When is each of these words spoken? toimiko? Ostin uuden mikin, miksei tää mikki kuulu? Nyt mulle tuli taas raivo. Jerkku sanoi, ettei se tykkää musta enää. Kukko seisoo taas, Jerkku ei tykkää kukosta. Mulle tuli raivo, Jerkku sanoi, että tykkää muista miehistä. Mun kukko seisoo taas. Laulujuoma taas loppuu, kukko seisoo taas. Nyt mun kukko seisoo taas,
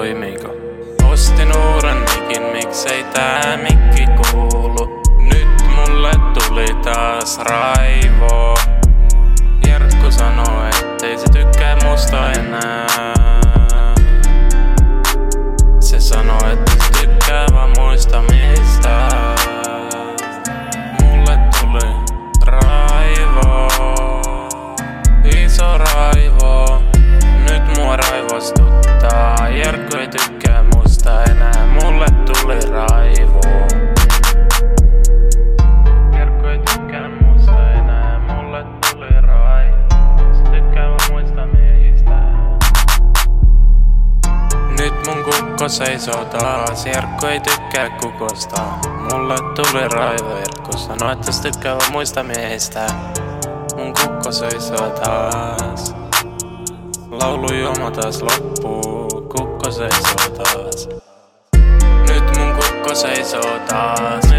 toimiko? 0.00 0.48
Ostin 1.12 1.52
uuden 1.56 1.96
mikin, 1.96 2.42
miksei 2.42 3.04
tää 3.04 3.56
mikki 3.56 4.06
kuulu? 4.16 5.02
Nyt 5.18 5.64
mulle 5.76 6.10
tuli 6.34 6.66
taas 6.84 7.38
raivo. 7.38 8.54
Jerkku 9.66 10.10
sanoi, 10.10 10.68
ettei 10.68 11.18
se 11.18 11.26
tykkää 11.32 11.76
musta 11.84 12.32
enää. 12.32 12.89
Kukko 45.60 45.68
seisoo 45.68 46.24
taas, 46.24 46.86
Jerkku 46.86 47.26
ei 47.26 47.40
tykkää 47.40 47.90
kukosta. 47.90 48.62
Mulle 49.12 49.34
tuli 49.54 49.88
raivo, 49.88 50.36
Jerkku 50.36 50.78
sanoi, 50.78 51.12
että 51.12 51.32
tykkää 51.42 51.78
muista 51.90 52.22
miehistä. 52.22 52.86
Mun 53.76 53.94
kukko 53.94 54.32
seisoo 54.32 54.90
taas. 54.90 55.94
Laulujuoma 57.10 57.90
taas 57.90 58.22
loppuu, 58.22 59.08
kukko 59.08 59.70
seisoo 59.70 60.36
taas. 60.36 60.88
Nyt 62.08 62.38
mun 62.38 62.54
kukko 62.54 62.94
seisoo 62.94 63.58
taas, 63.68 64.29